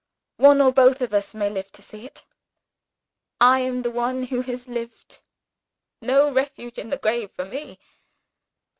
[0.37, 2.25] One or both of us may live to see it.
[3.39, 5.19] I am the one who has lived;
[6.01, 7.77] no refuge in the grave for me.